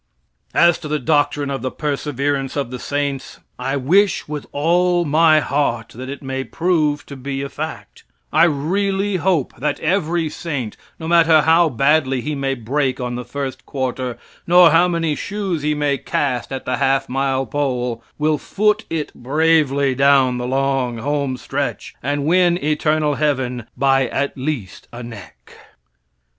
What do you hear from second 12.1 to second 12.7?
he may